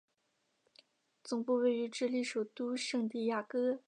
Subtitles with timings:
[1.23, 3.79] 总部位于智利首都圣地亚哥。